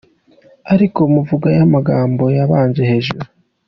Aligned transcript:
Ariko 0.73 0.99
muvuga 1.13 1.47
ya 1.57 1.65
magambo 1.73 2.23
yabanje 2.37 2.81
hejuru! 2.91 3.25